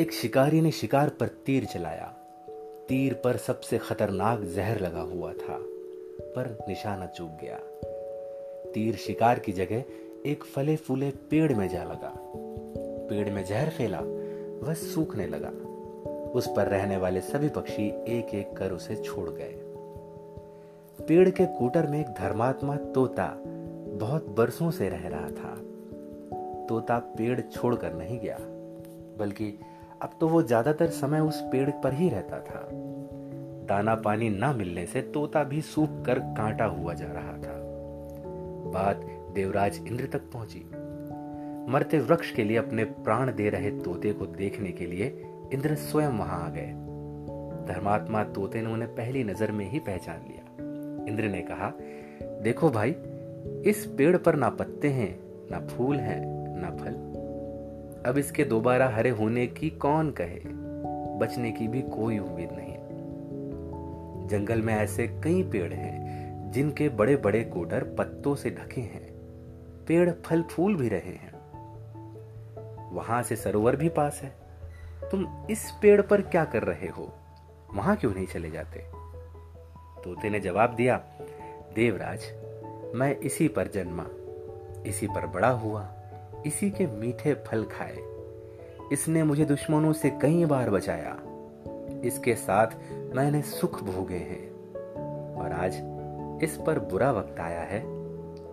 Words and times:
एक 0.00 0.12
शिकारी 0.12 0.60
ने 0.60 0.70
शिकार 0.70 1.08
पर 1.08 1.28
तीर 1.28 1.64
चलाया। 1.64 2.04
तीर 2.88 3.14
पर 3.14 3.36
सबसे 3.36 3.78
खतरनाक 3.78 4.40
जहर 4.40 4.80
लगा 4.80 5.00
हुआ 5.00 5.32
था, 5.32 5.56
पर 6.36 6.64
निशाना 6.68 7.06
चूक 7.06 7.30
गया। 7.42 7.58
तीर 8.72 8.96
शिकार 8.96 9.38
की 9.38 9.52
जगह 9.52 9.84
एक 10.26 10.44
फले 10.44 10.76
फूले 10.76 11.10
पेड़ 11.10 11.52
में 11.52 11.68
जा 11.68 11.82
लगा। 11.84 12.12
पेड़ 13.08 13.30
में 13.30 13.44
जहर 13.44 13.70
फैला, 13.70 14.00
वह 14.62 14.74
सूखने 14.74 15.26
लगा। 15.26 15.50
उस 16.30 16.48
पर 16.56 16.66
रहने 16.66 16.96
वाले 16.96 17.20
सभी 17.20 17.48
पक्षी 17.48 17.88
एक 17.88 18.34
एक 18.34 18.56
कर 18.56 18.72
उसे 18.72 18.96
छोड़ 18.96 19.30
गए। 19.30 19.54
पेड़ 21.08 21.30
के 21.30 21.46
कूटर 21.46 21.86
में 21.86 22.00
एक 22.00 22.06
धर्मात्मा 22.06 22.76
तोता 22.76 23.34
बहुत 23.98 24.28
बरसों 24.28 24.70
से 24.70 24.88
रह 24.88 25.08
रहा 25.08 25.30
था। 25.30 25.56
तोता 26.66 26.98
पेड़ 26.98 27.40
छोड़कर 27.40 27.92
नहीं 27.92 28.18
गया, 28.18 28.38
बल्कि 29.18 29.58
अब 30.02 30.10
तो 30.20 30.28
वो 30.28 30.42
ज़्यादातर 30.42 30.86
समय 30.86 31.20
उस 31.20 31.40
पेड़ 31.42 31.70
पर 31.70 31.92
ही 31.92 32.08
रहता 32.08 32.40
था। 32.40 32.68
दाना 33.66 33.94
पानी 33.94 34.28
ना 34.30 34.52
मिलने 34.52 34.86
से 34.86 35.02
तोता 35.02 35.44
भी 35.44 35.60
सूख 35.60 36.04
कर 36.06 36.18
कांटा 36.18 36.64
हुआ 36.64 36.94
जा 36.94 37.06
रहा 37.06 37.32
था। 37.32 37.56
बात 38.72 39.00
देवराज 39.34 39.80
इंद्र 39.86 40.06
तक 40.06 40.30
पहुँची। 40.32 40.64
मरते 41.72 41.98
वृक्ष 41.98 42.30
के 42.30 42.44
लिए 42.44 42.56
अपने 42.56 42.84
प्राण 42.84 43.34
दे 43.34 43.50
रहे 43.50 43.70
तोते 43.70 44.12
को 44.12 44.26
देखने 44.26 44.72
के 44.72 44.86
लिए 44.86 45.24
इंद्र 45.52 45.74
स्वयं 45.74 46.08
वहाँ 46.08 46.44
आ 46.46 46.48
गए। 46.48 46.72
धर्मात्मा 47.68 48.24
तोते 48.24 48.62
ने 48.62 48.72
उन्हें 48.72 48.94
पहली 48.94 49.24
नज़र 49.24 49.52
में 49.52 49.70
ही 49.70 49.78
पहचान 49.78 50.20
लिया। 50.28 50.44
इंद्र 51.12 51.24
ने 51.24 51.40
कहा, 51.40 51.72
देखो 52.42 52.70
भाई, 52.70 52.90
इस 53.70 53.86
पेड़ 53.98 54.16
पर 54.16 54.34
ना 54.34 54.48
पत्ते 54.50 54.88
हैं, 54.88 55.18
ना 55.50 55.60
फूल 55.66 55.96
हैं, 55.96 56.20
ना 56.60 56.70
फल। 56.70 57.07
अब 58.08 58.18
इसके 58.18 58.44
दोबारा 58.44 58.88
हरे 58.88 59.10
होने 59.10 59.46
की 59.46 59.70
कौन 59.70 60.10
कहे? 60.10 60.40
बचने 61.18 61.52
की 61.52 61.68
भी 61.68 61.82
कोई 61.82 62.18
उम्मीद 62.18 62.48
नहीं। 62.52 62.74
जंगल 64.28 64.62
में 64.62 64.74
ऐसे 64.74 65.08
कई 65.08 65.42
पेड़ 65.42 65.72
हैं, 65.72 65.98
जिनके 66.50 66.88
बड़े 66.88 67.16
बड़े 67.16 67.44
कोटर 67.44 67.84
पत्तों 67.98 68.34
से 68.34 68.50
ढके 68.50 68.80
हैं। 68.80 69.08
पेड़ 69.86 70.10
फल 70.10 70.42
फूल 70.42 70.76
भी 70.76 70.88
रहे 70.88 71.10
हैं। 71.10 71.32
वहाँ 72.94 73.22
से 73.22 73.36
सरोवर 73.36 73.76
भी 73.76 73.88
पास 73.88 74.20
है। 74.22 74.32
तुम 75.10 75.46
इस 75.50 75.72
पेड़ 75.82 76.02
पर 76.02 76.20
क्या 76.20 76.44
कर 76.44 76.62
रहे 76.62 76.88
हो? 76.88 77.12
वहाँ 77.74 77.96
क्यों 77.96 78.14
नहीं 78.14 78.26
चले 78.26 78.50
जाते? 78.50 78.78
तोते 80.04 80.30
ने 80.30 80.40
जवाब 80.40 80.74
दिया, 80.74 80.96
देवराज, 81.74 82.20
मैं 82.94 83.16
इसी 83.16 83.48
पर 83.48 83.66
जन्मा, 83.66 84.06
इसी 84.86 85.06
पर 85.06 85.26
बड़ा 85.26 85.50
हुआ। 85.50 85.94
इसी 86.46 86.70
के 86.70 86.86
मीठे 86.86 87.34
फल 87.34 87.64
खाए। 87.64 87.96
इसने 88.92 89.22
मुझे 89.22 89.44
दुश्मनों 89.44 89.92
से 89.92 90.10
कई 90.10 90.44
बार 90.44 90.70
बचाया। 90.70 91.18
इसके 92.04 92.34
साथ 92.34 92.66
मैंने 92.92 93.42
सुख 93.42 93.82
भोगे 93.82 94.16
हैं। 94.16 94.50
और 95.34 95.52
आज 95.52 95.72
इस 96.42 96.56
पर 96.66 96.78
बुरा 96.78 97.12
वक्त 97.12 97.40
आया 97.40 97.60
है 97.60 97.80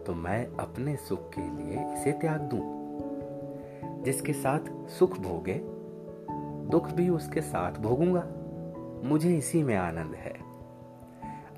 तो 0.03 0.13
मैं 0.13 0.47
अपने 0.47 0.95
सुख 0.95 1.29
के 1.29 1.41
लिए 1.41 1.93
इसे 1.93 2.11
त्याग 2.11 2.41
दूँ। 2.41 2.75
जिसके 4.03 4.33
साथ 4.33 4.89
सुख 4.89 5.17
भोगे, 5.17 5.61
दुख 6.69 6.91
भी 6.91 7.09
उसके 7.09 7.41
साथ 7.41 7.71
भोगूँगा। 7.71 8.27
मुझे 9.03 9.37
इसी 9.37 9.63
में 9.63 9.75
आनंद 9.75 10.15
है। 10.15 10.35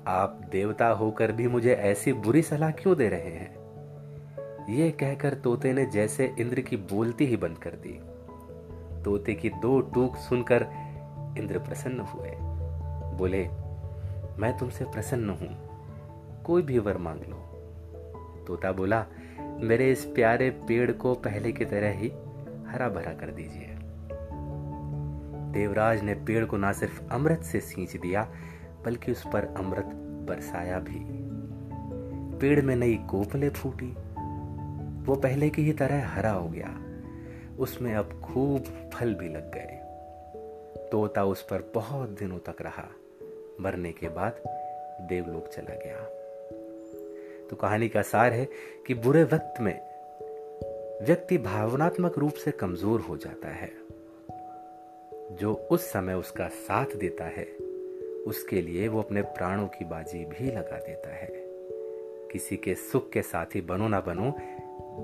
आप 0.06 0.40
देवता 0.52 0.88
होकर 0.88 1.32
भी 1.32 1.48
मुझे 1.48 1.74
ऐसी 1.74 2.12
बुरी 2.12 2.42
सलाह 2.42 2.70
क्यों 2.70 2.96
दे 2.96 3.08
रहे 3.08 3.20
हैं? 3.20 3.56
ये 4.68 4.90
कहकर 4.90 5.34
तोते 5.34 5.72
ने 5.72 5.86
जैसे 5.86 6.34
इंद्र 6.38 6.60
की 6.60 6.76
बोलती 6.76 7.26
ही 7.26 7.36
बंद 7.36 7.58
कर 7.58 7.70
दी। 7.70 8.00
तोते 9.04 9.34
की 9.34 9.50
दो 9.50 9.80
टूक 9.80 10.16
सुनकर 10.16 10.66
इंद्र 11.38 11.58
प्रसन्न 11.58 12.00
हुए। 12.00 12.30
बोले, 13.16 13.48
मैं 14.38 14.58
तुमसे 14.58 14.84
प्रसन्न 14.84 15.30
हूँ, 15.30 15.56
कोई 16.42 16.62
भी 16.62 16.78
वर 16.78 16.98
मांग 16.98 17.20
लो। 17.20 17.36
तोता 18.46 18.72
बोला, 18.72 19.06
मेरे 19.40 19.92
इस 19.92 20.04
प्यारे 20.04 20.50
पेड़ 20.50 20.92
को 20.92 21.14
पहले 21.14 21.52
की 21.52 21.64
तरह 21.64 21.90
ही 21.90 22.08
हरा 22.68 22.88
भरा 22.88 23.12
कर 23.12 23.30
दीजिए। 23.30 23.74
देवराज 25.52 26.02
ने 26.02 26.14
पेड़ 26.14 26.44
को 26.44 26.56
ना 26.56 26.72
सिर्फ़ 26.72 27.02
अमृत 27.10 27.42
से 27.42 27.60
सींच 27.60 27.96
दिया, 27.96 28.28
बल्कि 28.84 29.12
उस 29.12 29.24
पर 29.32 29.44
अमृत 29.44 29.90
बरसाया 30.28 30.78
भी। 30.78 31.00
पेड़ 32.38 32.60
में 32.62 32.76
नई 32.76 32.94
कोपले 32.94 33.48
फूटी। 33.48 33.94
वो 35.08 35.16
पहले 35.16 35.50
की 35.50 35.62
ही 35.62 35.72
तरह 35.72 36.06
हरा 36.06 36.30
हो 36.30 36.48
गया। 36.48 36.84
उसमें 37.58 37.94
अब 37.94 38.20
खूब 38.24 38.90
फल 38.94 39.14
भी 39.14 39.28
लग 39.28 39.54
गए। 39.54 39.78
तोता 40.92 41.24
उस 41.24 41.42
पर 41.42 41.72
बहुत 41.74 42.08
दिनों 42.08 42.38
तक 42.38 42.62
रहा। 42.62 42.88
मरने 43.60 43.92
के 43.92 44.08
बाद 44.08 44.32
देवलोक 45.00 45.48
चला 45.48 45.74
गया। 45.74 45.96
तो 47.50 47.56
कहानी 47.56 47.88
का 47.88 48.02
सार 48.02 48.32
है 48.32 48.48
कि 48.86 48.94
बुरे 48.94 49.24
वक्त 49.24 49.54
में 49.60 49.80
व्यक्ति 51.02 51.38
भावनात्मक 51.38 52.18
रूप 52.18 52.32
से 52.32 52.50
कमज़ोर 52.50 53.00
हो 53.00 53.16
जाता 53.16 53.48
है। 53.48 53.70
जो 55.36 55.68
उस 55.70 55.92
समय 55.92 56.14
उसका 56.14 56.48
साथ 56.48 56.86
देता 56.96 57.24
है, 57.24 57.44
उसके 58.26 58.62
लिए 58.62 58.88
वो 58.88 59.02
अपने 59.02 59.22
प्राणों 59.22 59.66
की 59.66 59.84
बाजी 59.84 60.24
भी 60.24 60.46
लगा 60.50 60.78
देता 60.78 61.10
है। 61.10 61.28
किसी 62.32 62.56
के 62.56 62.74
सुख 62.74 63.10
के 63.10 63.22
साथी 63.22 63.60
बनो 63.60 63.88
ना 63.88 64.00
बनो 64.00 64.34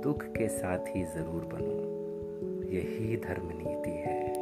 दुख 0.03 0.25
के 0.25 0.49
साथ 0.49 0.79
ही 0.79 1.05
ज़रूर 1.05 1.45
बनो। 1.53 2.69
यही 2.71 3.17
धर्म 3.17 3.49
नीति 3.49 3.91
है। 3.91 4.34